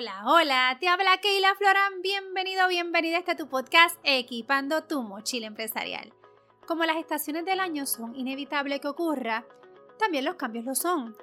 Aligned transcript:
Hola, 0.00 0.22
hola, 0.24 0.78
te 0.80 0.88
habla 0.88 1.18
Keila 1.18 1.54
Floran, 1.56 2.00
bienvenido, 2.00 2.66
bienvenida 2.68 3.16
a 3.16 3.18
este 3.18 3.34
tu 3.34 3.48
podcast 3.50 3.98
Equipando 4.02 4.84
tu 4.84 5.02
mochila 5.02 5.46
empresarial. 5.46 6.14
Como 6.66 6.84
las 6.84 6.96
estaciones 6.96 7.44
del 7.44 7.60
año 7.60 7.84
son 7.84 8.16
inevitable 8.16 8.80
que 8.80 8.88
ocurra, 8.88 9.44
también 9.98 10.24
los 10.24 10.36
cambios 10.36 10.64
lo 10.64 10.74
son. 10.74 11.14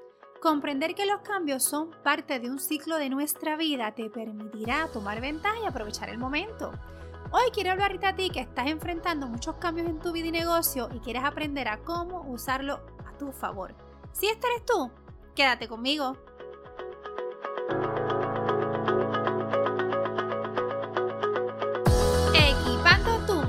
Comprender 0.43 0.93
que 0.93 1.07
los 1.07 1.21
cambios 1.21 1.63
son 1.63 1.89
parte 2.03 2.39
de 2.39 2.51
un 2.51 2.59
ciclo 2.59 2.97
de 2.97 3.09
nuestra 3.09 3.57
vida 3.57 3.95
te 3.95 4.11
permitirá 4.11 4.87
tomar 4.93 5.21
ventaja 5.21 5.57
y 5.63 5.65
aprovechar 5.65 6.09
el 6.09 6.19
momento. 6.19 6.71
Hoy 7.31 7.49
quiero 7.51 7.71
hablarte 7.71 8.05
a 8.05 8.15
ti 8.15 8.29
que 8.29 8.41
estás 8.41 8.67
enfrentando 8.67 9.25
muchos 9.25 9.55
cambios 9.55 9.89
en 9.89 9.99
tu 9.99 10.11
vida 10.11 10.27
y 10.27 10.31
negocio 10.31 10.87
y 10.93 10.99
quieres 10.99 11.23
aprender 11.23 11.67
a 11.67 11.79
cómo 11.79 12.29
usarlo 12.29 12.79
a 13.07 13.17
tu 13.17 13.31
favor. 13.31 13.73
Si 14.11 14.27
este 14.27 14.45
eres 14.45 14.65
tú, 14.67 14.91
quédate 15.33 15.67
conmigo. 15.67 16.15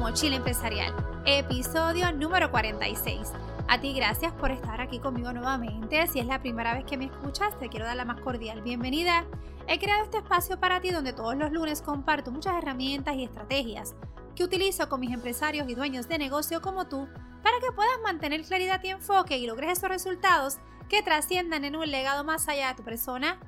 Mochila 0.08 0.36
empresarial, 0.36 0.94
episodio 1.26 2.10
número 2.12 2.50
46. 2.50 3.30
A 3.68 3.78
ti 3.78 3.92
gracias 3.92 4.32
por 4.32 4.50
estar 4.50 4.80
aquí 4.80 5.00
conmigo 5.00 5.34
nuevamente. 5.34 6.06
Si 6.06 6.18
es 6.18 6.24
la 6.24 6.40
primera 6.40 6.72
vez 6.72 6.86
que 6.86 6.96
me 6.96 7.04
escuchas, 7.04 7.58
te 7.58 7.68
quiero 7.68 7.84
dar 7.84 7.96
la 7.96 8.06
más 8.06 8.18
cordial 8.22 8.62
bienvenida. 8.62 9.26
He 9.66 9.78
creado 9.78 10.04
este 10.04 10.16
espacio 10.16 10.58
para 10.58 10.80
ti 10.80 10.92
donde 10.92 11.12
todos 11.12 11.36
los 11.36 11.52
lunes 11.52 11.82
comparto 11.82 12.30
muchas 12.30 12.54
herramientas 12.54 13.16
y 13.16 13.24
estrategias 13.24 13.94
que 14.34 14.44
utilizo 14.44 14.88
con 14.88 15.00
mis 15.00 15.12
empresarios 15.12 15.68
y 15.68 15.74
dueños 15.74 16.08
de 16.08 16.16
negocio 16.16 16.62
como 16.62 16.86
tú 16.86 17.06
para 17.42 17.60
que 17.60 17.70
puedas 17.76 18.00
mantener 18.02 18.40
claridad 18.44 18.82
y 18.82 18.88
enfoque 18.88 19.36
y 19.36 19.46
logres 19.46 19.76
esos 19.76 19.90
resultados 19.90 20.56
que 20.88 21.02
trasciendan 21.02 21.66
en 21.66 21.76
un 21.76 21.90
legado 21.90 22.24
más 22.24 22.48
allá 22.48 22.68
de 22.68 22.76
tu 22.76 22.82
persona, 22.82 23.38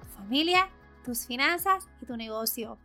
tu 0.00 0.22
familia, 0.22 0.70
tus 1.04 1.26
finanzas 1.26 1.86
y 2.00 2.06
tu 2.06 2.16
negocio. 2.16 2.78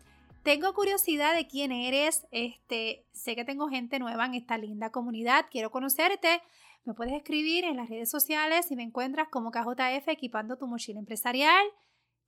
Tengo 0.43 0.73
curiosidad 0.73 1.35
de 1.35 1.47
quién 1.47 1.71
eres, 1.71 2.25
este, 2.31 3.05
sé 3.11 3.35
que 3.35 3.45
tengo 3.45 3.67
gente 3.67 3.99
nueva 3.99 4.25
en 4.25 4.33
esta 4.33 4.57
linda 4.57 4.91
comunidad, 4.91 5.45
quiero 5.51 5.69
conocerte. 5.69 6.41
Me 6.83 6.95
puedes 6.95 7.13
escribir 7.13 7.63
en 7.63 7.77
las 7.77 7.89
redes 7.89 8.09
sociales 8.09 8.65
si 8.65 8.75
me 8.75 8.81
encuentras 8.81 9.27
como 9.29 9.51
KJF 9.51 10.07
equipando 10.07 10.57
tu 10.57 10.65
mochila 10.65 10.99
empresarial. 10.99 11.63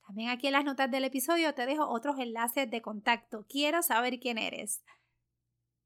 También 0.06 0.28
aquí 0.30 0.46
en 0.46 0.52
las 0.52 0.64
notas 0.64 0.88
del 0.92 1.04
episodio 1.04 1.54
te 1.54 1.66
dejo 1.66 1.88
otros 1.88 2.20
enlaces 2.20 2.70
de 2.70 2.82
contacto. 2.82 3.46
Quiero 3.48 3.82
saber 3.82 4.20
quién 4.20 4.38
eres. 4.38 4.84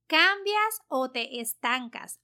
¿Cambias 0.06 0.82
o 0.88 1.10
te 1.10 1.40
estancas? 1.40 2.20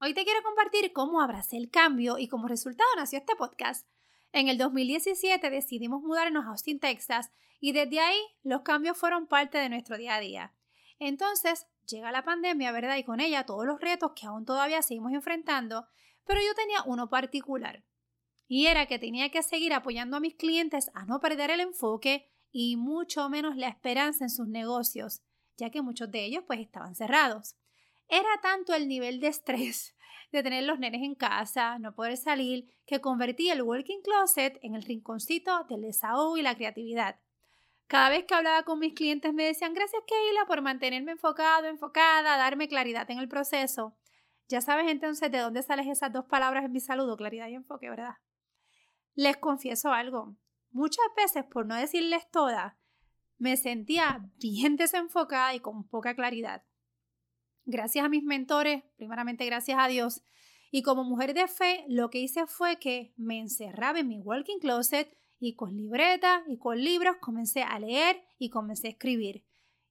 Hoy 0.00 0.14
te 0.14 0.24
quiero 0.24 0.44
compartir 0.44 0.92
cómo 0.92 1.20
abracé 1.20 1.56
el 1.56 1.70
cambio 1.70 2.18
y 2.18 2.28
como 2.28 2.46
resultado 2.46 2.88
nació 2.96 3.18
este 3.18 3.34
podcast. 3.34 3.88
En 4.34 4.48
el 4.48 4.58
2017 4.58 5.48
decidimos 5.48 6.02
mudarnos 6.02 6.44
a 6.44 6.48
Austin, 6.48 6.80
Texas, 6.80 7.30
y 7.60 7.70
desde 7.70 8.00
ahí 8.00 8.18
los 8.42 8.62
cambios 8.62 8.98
fueron 8.98 9.28
parte 9.28 9.58
de 9.58 9.68
nuestro 9.68 9.96
día 9.96 10.16
a 10.16 10.20
día. 10.20 10.52
Entonces 10.98 11.68
llega 11.86 12.10
la 12.10 12.24
pandemia, 12.24 12.72
¿verdad? 12.72 12.96
Y 12.96 13.04
con 13.04 13.20
ella 13.20 13.46
todos 13.46 13.64
los 13.64 13.80
retos 13.80 14.10
que 14.16 14.26
aún 14.26 14.44
todavía 14.44 14.82
seguimos 14.82 15.12
enfrentando, 15.12 15.86
pero 16.26 16.40
yo 16.40 16.52
tenía 16.56 16.82
uno 16.84 17.08
particular. 17.08 17.84
Y 18.48 18.66
era 18.66 18.86
que 18.86 18.98
tenía 18.98 19.30
que 19.30 19.44
seguir 19.44 19.72
apoyando 19.72 20.16
a 20.16 20.20
mis 20.20 20.34
clientes 20.34 20.90
a 20.94 21.04
no 21.04 21.20
perder 21.20 21.52
el 21.52 21.60
enfoque 21.60 22.28
y 22.50 22.76
mucho 22.76 23.28
menos 23.28 23.54
la 23.56 23.68
esperanza 23.68 24.24
en 24.24 24.30
sus 24.30 24.48
negocios, 24.48 25.22
ya 25.56 25.70
que 25.70 25.80
muchos 25.80 26.10
de 26.10 26.24
ellos 26.24 26.42
pues 26.44 26.58
estaban 26.58 26.96
cerrados. 26.96 27.54
Era 28.08 28.40
tanto 28.42 28.74
el 28.74 28.88
nivel 28.88 29.20
de 29.20 29.28
estrés 29.28 29.96
de 30.32 30.42
tener 30.42 30.64
los 30.64 30.78
nenes 30.78 31.02
en 31.02 31.14
casa, 31.14 31.78
no 31.78 31.94
poder 31.94 32.16
salir, 32.16 32.68
que 32.86 33.00
convertí 33.00 33.50
el 33.50 33.62
working 33.62 34.02
closet 34.02 34.58
en 34.62 34.74
el 34.74 34.82
rinconcito 34.82 35.64
del 35.64 35.82
desahogo 35.82 36.36
y 36.36 36.42
la 36.42 36.54
creatividad. 36.54 37.20
Cada 37.86 38.08
vez 38.08 38.24
que 38.24 38.34
hablaba 38.34 38.62
con 38.62 38.78
mis 38.78 38.94
clientes 38.94 39.32
me 39.34 39.44
decían 39.44 39.74
gracias 39.74 40.02
Keila 40.06 40.46
por 40.46 40.62
mantenerme 40.62 41.12
enfocado, 41.12 41.66
enfocada, 41.66 42.36
darme 42.36 42.68
claridad 42.68 43.10
en 43.10 43.18
el 43.18 43.28
proceso. 43.28 43.96
Ya 44.48 44.60
sabes 44.60 44.90
entonces 44.90 45.30
de 45.30 45.38
dónde 45.38 45.62
salen 45.62 45.90
esas 45.90 46.12
dos 46.12 46.24
palabras 46.26 46.64
en 46.64 46.72
mi 46.72 46.80
saludo, 46.80 47.16
claridad 47.16 47.48
y 47.48 47.54
enfoque, 47.54 47.88
¿verdad? 47.88 48.16
Les 49.14 49.36
confieso 49.36 49.92
algo. 49.92 50.36
Muchas 50.70 51.06
veces, 51.16 51.44
por 51.44 51.66
no 51.66 51.76
decirles 51.76 52.28
todas, 52.30 52.74
me 53.38 53.56
sentía 53.56 54.28
bien 54.38 54.76
desenfocada 54.76 55.54
y 55.54 55.60
con 55.60 55.86
poca 55.86 56.14
claridad. 56.14 56.64
Gracias 57.66 58.04
a 58.04 58.08
mis 58.08 58.22
mentores, 58.22 58.82
primeramente 58.96 59.46
gracias 59.46 59.78
a 59.80 59.88
Dios, 59.88 60.22
y 60.70 60.82
como 60.82 61.04
mujer 61.04 61.34
de 61.34 61.46
fe, 61.46 61.84
lo 61.88 62.10
que 62.10 62.18
hice 62.18 62.46
fue 62.46 62.78
que 62.78 63.12
me 63.16 63.38
encerraba 63.38 64.00
en 64.00 64.08
mi 64.08 64.18
walking 64.18 64.58
closet 64.58 65.16
y 65.38 65.54
con 65.54 65.76
libreta 65.76 66.42
y 66.48 66.58
con 66.58 66.82
libros 66.82 67.16
comencé 67.20 67.62
a 67.62 67.78
leer 67.78 68.22
y 68.38 68.50
comencé 68.50 68.88
a 68.88 68.90
escribir. 68.90 69.44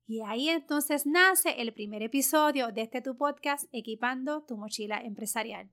Y 0.05 0.21
ahí 0.21 0.49
entonces 0.49 1.05
nace 1.05 1.61
el 1.61 1.73
primer 1.73 2.03
episodio 2.03 2.73
de 2.73 2.81
este 2.81 3.01
tu 3.01 3.15
podcast, 3.15 3.69
Equipando 3.71 4.43
tu 4.43 4.57
mochila 4.57 4.99
empresarial. 4.99 5.69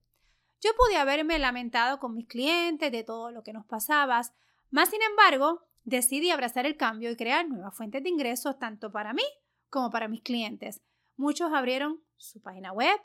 Yo 0.62 0.70
pude 0.76 0.96
haberme 0.96 1.38
lamentado 1.38 1.98
con 1.98 2.14
mis 2.14 2.28
clientes 2.28 2.92
de 2.92 3.02
todo 3.02 3.32
lo 3.32 3.42
que 3.42 3.52
nos 3.52 3.66
pasaba, 3.66 4.22
más 4.70 4.90
sin 4.90 5.02
embargo, 5.02 5.62
decidí 5.84 6.30
abrazar 6.30 6.66
el 6.66 6.76
cambio 6.76 7.10
y 7.10 7.16
crear 7.16 7.48
nuevas 7.48 7.76
fuentes 7.76 8.02
de 8.02 8.10
ingresos 8.10 8.58
tanto 8.58 8.92
para 8.92 9.12
mí 9.12 9.24
como 9.68 9.90
para 9.90 10.06
mis 10.06 10.22
clientes. 10.22 10.80
Muchos 11.20 11.52
abrieron 11.52 12.02
su 12.16 12.40
página 12.40 12.72
web, 12.72 12.98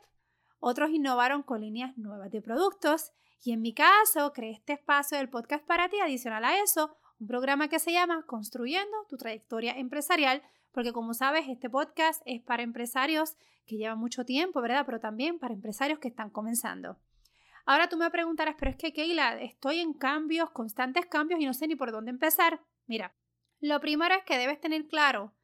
otros 0.58 0.88
innovaron 0.88 1.42
con 1.42 1.60
líneas 1.60 1.98
nuevas 1.98 2.30
de 2.30 2.40
productos 2.40 3.12
y 3.44 3.52
en 3.52 3.60
mi 3.60 3.74
caso 3.74 4.32
creé 4.32 4.52
este 4.52 4.72
espacio 4.72 5.18
del 5.18 5.28
podcast 5.28 5.66
para 5.66 5.90
ti 5.90 6.00
adicional 6.00 6.42
a 6.46 6.58
eso, 6.62 6.96
un 7.20 7.26
programa 7.26 7.68
que 7.68 7.78
se 7.78 7.92
llama 7.92 8.24
Construyendo 8.26 8.96
tu 9.10 9.18
trayectoria 9.18 9.76
empresarial, 9.76 10.42
porque 10.72 10.94
como 10.94 11.12
sabes, 11.12 11.46
este 11.46 11.68
podcast 11.68 12.22
es 12.24 12.40
para 12.40 12.62
empresarios 12.62 13.36
que 13.66 13.76
llevan 13.76 13.98
mucho 13.98 14.24
tiempo, 14.24 14.62
¿verdad? 14.62 14.86
Pero 14.86 14.98
también 14.98 15.38
para 15.38 15.52
empresarios 15.52 15.98
que 15.98 16.08
están 16.08 16.30
comenzando. 16.30 16.98
Ahora 17.66 17.90
tú 17.90 17.98
me 17.98 18.10
preguntarás, 18.10 18.56
pero 18.58 18.70
es 18.70 18.78
que 18.78 18.94
Keila, 18.94 19.42
estoy 19.42 19.80
en 19.80 19.92
cambios, 19.92 20.48
constantes 20.52 21.04
cambios 21.04 21.38
y 21.38 21.44
no 21.44 21.52
sé 21.52 21.68
ni 21.68 21.76
por 21.76 21.92
dónde 21.92 22.12
empezar. 22.12 22.62
Mira, 22.86 23.14
lo 23.60 23.78
primero 23.78 24.14
es 24.14 24.24
que 24.24 24.38
debes 24.38 24.58
tener 24.58 24.86
claro 24.86 25.34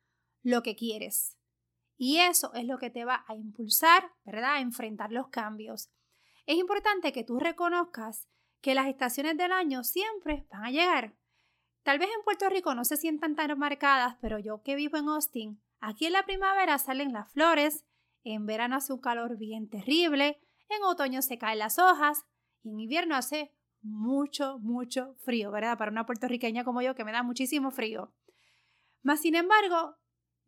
lo 0.43 0.63
que 0.63 0.75
quieres. 0.75 1.37
Y 1.97 2.19
eso 2.19 2.53
es 2.55 2.65
lo 2.65 2.79
que 2.79 2.91
te 2.91 3.05
va 3.05 3.25
a 3.29 3.35
impulsar, 3.35 4.13
¿verdad?, 4.25 4.55
a 4.55 4.61
enfrentar 4.61 5.13
los 5.13 5.29
cambios. 5.29 5.91
Es 6.47 6.57
importante 6.57 7.13
que 7.13 7.25
tú 7.25 7.39
reconozcas 7.39 8.29
que 8.61 8.75
las 8.75 8.87
estaciones 8.87 9.37
del 9.37 9.53
año 9.53 9.85
siempre 9.85 10.47
van 10.51 10.65
a 10.65 10.71
llegar. 10.71 11.15
Tal 11.83 11.99
vez 11.99 12.09
en 12.17 12.25
Puerto 12.25 12.49
Rico 12.49 12.75
no 12.75 12.85
se 12.85 12.97
sientan 12.97 13.35
tan 13.35 13.59
marcadas, 13.59 14.17
pero 14.21 14.39
yo 14.39 14.63
que 14.63 14.77
vivo 14.77 14.97
en 14.97 15.09
Austin, 15.09 15.61
aquí 15.81 16.07
en 16.07 16.13
la 16.13 16.25
primavera 16.25 16.79
salen 16.79 17.13
las 17.13 17.31
flores, 17.33 17.85
en 18.25 18.47
verano 18.47 18.77
hace 18.77 18.93
un 18.93 19.01
calor 19.01 19.37
bien 19.37 19.69
terrible, 19.69 20.41
en 20.69 20.83
otoño 20.85 21.23
se 21.23 21.39
caen 21.39 21.59
las 21.59 21.79
hojas 21.79 22.25
y 22.63 22.71
en 22.71 22.81
invierno 22.81 23.17
hace 23.17 23.53
mucho, 23.83 24.59
mucho 24.61 25.17
frío, 25.25 25.51
¿verdad? 25.51 25.77
Para 25.77 25.91
una 25.91 26.07
puertorriqueña 26.07 26.65
como 26.65 26.83
yo 26.83 26.95
que 26.95 27.05
me 27.05 27.13
da 27.13 27.25
muchísimo 27.25 27.73
frío. 27.73 28.15
Mas, 29.03 29.21
sin 29.21 29.35
embargo, 29.35 29.97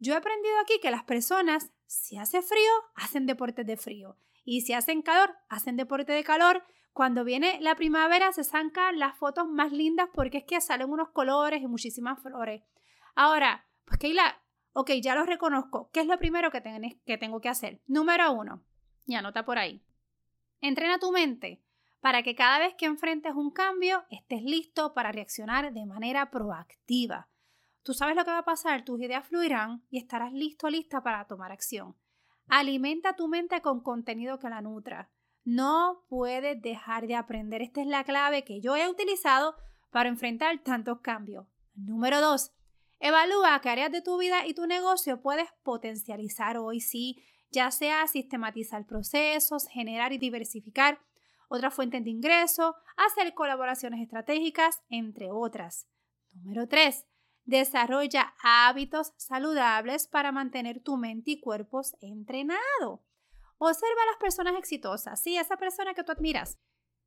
yo 0.04 0.12
he 0.12 0.16
aprendido 0.16 0.54
aquí 0.60 0.78
que 0.80 0.90
las 0.90 1.04
personas, 1.04 1.72
si 1.86 2.18
hace 2.18 2.42
frío, 2.42 2.72
hacen 2.94 3.26
deportes 3.26 3.66
de 3.66 3.76
frío. 3.76 4.16
Y 4.44 4.60
si 4.60 4.74
hacen 4.74 5.00
calor, 5.00 5.34
hacen 5.48 5.76
deporte 5.76 6.12
de 6.12 6.22
calor. 6.22 6.62
Cuando 6.92 7.24
viene 7.24 7.58
la 7.60 7.74
primavera 7.74 8.30
se 8.32 8.44
sacan 8.44 8.98
las 8.98 9.16
fotos 9.16 9.48
más 9.48 9.72
lindas 9.72 10.08
porque 10.12 10.38
es 10.38 10.44
que 10.44 10.60
salen 10.60 10.90
unos 10.90 11.08
colores 11.08 11.62
y 11.62 11.66
muchísimas 11.66 12.22
flores. 12.22 12.62
Ahora, 13.14 13.66
pues 13.86 13.98
Keila, 13.98 14.42
ok, 14.74 14.90
ya 15.02 15.14
lo 15.14 15.24
reconozco. 15.24 15.90
¿Qué 15.92 16.00
es 16.00 16.06
lo 16.06 16.18
primero 16.18 16.50
que, 16.50 16.62
que 17.06 17.18
tengo 17.18 17.40
que 17.40 17.48
hacer? 17.48 17.80
Número 17.86 18.30
uno, 18.32 18.62
y 19.06 19.14
anota 19.14 19.44
por 19.44 19.58
ahí. 19.58 19.82
Entrena 20.60 20.98
tu 20.98 21.10
mente 21.10 21.62
para 22.00 22.22
que 22.22 22.34
cada 22.34 22.58
vez 22.58 22.74
que 22.74 22.84
enfrentes 22.84 23.34
un 23.34 23.50
cambio 23.50 24.04
estés 24.10 24.42
listo 24.42 24.92
para 24.92 25.10
reaccionar 25.10 25.72
de 25.72 25.86
manera 25.86 26.30
proactiva. 26.30 27.28
Tú 27.84 27.92
sabes 27.92 28.16
lo 28.16 28.24
que 28.24 28.30
va 28.30 28.38
a 28.38 28.44
pasar, 28.44 28.82
tus 28.82 28.98
ideas 29.00 29.28
fluirán 29.28 29.84
y 29.90 29.98
estarás 29.98 30.32
listo, 30.32 30.70
lista 30.70 31.02
para 31.02 31.26
tomar 31.26 31.52
acción. 31.52 31.94
Alimenta 32.48 33.14
tu 33.14 33.28
mente 33.28 33.60
con 33.60 33.82
contenido 33.82 34.38
que 34.38 34.48
la 34.48 34.62
nutra. 34.62 35.10
No 35.44 36.02
puedes 36.08 36.60
dejar 36.62 37.06
de 37.06 37.14
aprender. 37.14 37.60
Esta 37.60 37.82
es 37.82 37.86
la 37.86 38.04
clave 38.04 38.42
que 38.42 38.62
yo 38.62 38.74
he 38.74 38.88
utilizado 38.88 39.56
para 39.90 40.08
enfrentar 40.08 40.62
tantos 40.62 41.00
cambios. 41.00 41.46
Número 41.74 42.22
dos, 42.22 42.52
evalúa 43.00 43.60
qué 43.60 43.68
áreas 43.68 43.92
de 43.92 44.00
tu 44.00 44.16
vida 44.16 44.46
y 44.46 44.54
tu 44.54 44.66
negocio 44.66 45.20
puedes 45.20 45.48
potencializar 45.62 46.56
hoy, 46.56 46.80
sí, 46.80 47.22
ya 47.50 47.70
sea 47.70 48.06
sistematizar 48.06 48.86
procesos, 48.86 49.68
generar 49.68 50.14
y 50.14 50.18
diversificar 50.18 51.00
otras 51.48 51.74
fuentes 51.74 52.02
de 52.02 52.10
ingreso, 52.10 52.76
hacer 52.96 53.34
colaboraciones 53.34 54.00
estratégicas, 54.00 54.80
entre 54.88 55.30
otras. 55.30 55.86
Número 56.32 56.66
3. 56.66 57.04
Desarrolla 57.44 58.34
hábitos 58.42 59.12
saludables 59.16 60.06
para 60.06 60.32
mantener 60.32 60.82
tu 60.82 60.96
mente 60.96 61.32
y 61.32 61.40
cuerpos 61.40 61.94
entrenados. 62.00 63.00
Observa 63.58 64.02
a 64.02 64.10
las 64.10 64.16
personas 64.20 64.54
exitosas, 64.56 65.22
sí, 65.22 65.36
esa 65.36 65.56
persona 65.56 65.94
que 65.94 66.04
tú 66.04 66.12
admiras. 66.12 66.58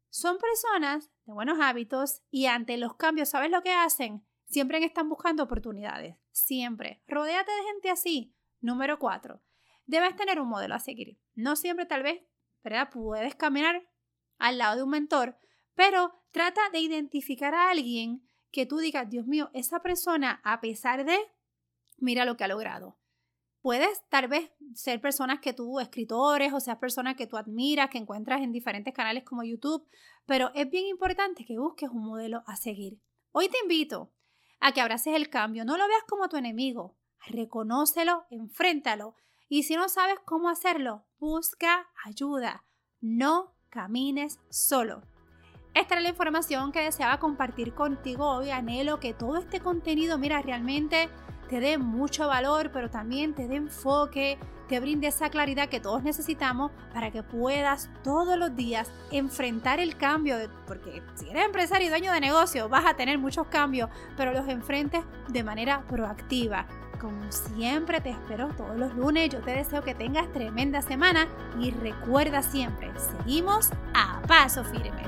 Son 0.10 0.38
personas 0.38 1.12
de 1.26 1.34
buenos 1.34 1.60
hábitos 1.60 2.22
y 2.32 2.46
ante 2.46 2.78
los 2.78 2.96
cambios, 2.96 3.30
¿sabes 3.30 3.52
lo 3.52 3.62
que 3.62 3.74
hacen? 3.74 4.26
siempre 4.48 4.84
están 4.84 5.10
buscando 5.10 5.44
oportunidades. 5.44 6.16
Siempre. 6.32 7.04
Rodéate 7.08 7.52
de 7.52 7.64
gente 7.72 7.90
así. 7.90 8.36
Número 8.62 8.98
cuatro. 8.98 9.42
Debes 9.86 10.16
tener 10.16 10.40
un 10.40 10.50
modelo 10.50 10.76
a 10.76 10.80
seguir. 10.80 11.20
No 11.36 11.56
siempre 11.56 11.86
tal 11.86 12.04
vez, 12.04 12.22
¿verdad? 12.64 12.90
Puedes 12.92 13.36
caminar 13.36 13.88
al 14.38 14.58
lado 14.58 14.78
de 14.78 14.84
un 14.84 14.90
mentor, 14.90 15.38
pero 15.76 16.22
trata 16.32 16.62
de 16.72 16.80
identificar 16.80 17.54
a 17.54 17.70
alguien 17.70 18.27
que 18.58 18.66
tú 18.66 18.80
digas, 18.80 19.08
Dios 19.08 19.28
mío, 19.28 19.52
esa 19.54 19.84
persona, 19.84 20.42
a 20.44 20.62
pesar 20.62 21.06
de, 21.06 21.16
mira 22.00 22.26
lo 22.26 22.38
que 22.38 22.44
ha 22.44 22.48
logrado. 22.48 22.98
Puedes 23.62 24.02
tal 24.10 24.28
vez 24.28 24.50
ser 24.74 25.00
personas 25.00 25.42
que 25.42 25.54
tú, 25.54 25.80
escritores, 25.80 26.52
o 26.54 26.60
seas 26.60 26.80
personas 26.80 27.16
que 27.16 27.28
tú 27.28 27.38
admiras, 27.38 27.92
que 27.92 28.00
encuentras 28.00 28.42
en 28.42 28.52
diferentes 28.52 28.96
canales 28.96 29.24
como 29.24 29.44
YouTube, 29.44 29.88
pero 30.26 30.50
es 30.56 30.68
bien 30.72 30.88
importante 30.88 31.46
que 31.46 31.60
busques 31.60 31.92
un 31.92 32.04
modelo 32.04 32.42
a 32.48 32.56
seguir. 32.56 33.00
Hoy 33.32 33.48
te 33.48 33.60
invito 33.62 34.12
a 34.60 34.72
que 34.72 34.82
abraces 34.82 35.14
el 35.14 35.30
cambio, 35.30 35.64
no 35.64 35.78
lo 35.78 35.88
veas 35.88 36.04
como 36.10 36.28
tu 36.28 36.36
enemigo, 36.38 36.98
reconócelo, 37.28 38.26
enfréntalo 38.32 39.14
y 39.48 39.64
si 39.64 39.76
no 39.76 39.88
sabes 39.88 40.18
cómo 40.26 40.50
hacerlo, 40.50 41.06
busca 41.20 41.92
ayuda. 42.04 42.66
No 43.02 43.54
camines 43.70 44.40
solo. 44.50 45.04
Esta 45.78 45.94
era 45.94 46.02
la 46.02 46.10
información 46.10 46.72
que 46.72 46.82
deseaba 46.82 47.20
compartir 47.20 47.72
contigo 47.76 48.28
hoy. 48.28 48.50
Anhelo 48.50 49.00
que 49.00 49.14
todo 49.14 49.38
este 49.38 49.60
contenido, 49.60 50.18
mira, 50.18 50.42
realmente 50.42 51.08
te 51.50 51.60
dé 51.60 51.78
mucho 51.78 52.28
valor, 52.28 52.72
pero 52.74 52.90
también 52.90 53.36
te 53.36 53.48
dé 53.48 53.58
enfoque, 53.58 54.40
te 54.68 54.80
brinde 54.80 55.06
esa 55.06 55.30
claridad 55.30 55.70
que 55.70 55.80
todos 55.80 56.02
necesitamos 56.02 56.72
para 56.96 57.12
que 57.12 57.22
puedas 57.22 57.92
todos 58.04 58.40
los 58.40 58.56
días 58.56 58.92
enfrentar 59.12 59.80
el 59.80 59.98
cambio, 59.98 60.38
porque 60.66 61.04
si 61.14 61.30
eres 61.30 61.46
empresario 61.46 61.86
y 61.86 61.90
dueño 61.92 62.12
de 62.12 62.22
negocio 62.22 62.68
vas 62.70 62.88
a 62.88 62.96
tener 62.96 63.20
muchos 63.20 63.46
cambios, 63.46 63.92
pero 64.18 64.34
los 64.34 64.48
enfrentes 64.48 65.04
de 65.28 65.44
manera 65.44 65.84
proactiva. 65.88 66.66
Como 67.00 67.32
siempre 67.32 68.02
te 68.02 68.10
espero 68.10 68.48
todos 68.58 68.76
los 68.76 68.96
lunes, 68.96 69.30
yo 69.30 69.42
te 69.42 69.52
deseo 69.52 69.84
que 69.84 69.94
tengas 69.94 70.34
tremenda 70.34 70.82
semana 70.82 71.28
y 71.60 71.70
recuerda 71.70 72.42
siempre, 72.42 72.92
seguimos 72.98 73.70
a 73.94 74.20
paso 74.28 74.64
firme. 74.64 75.04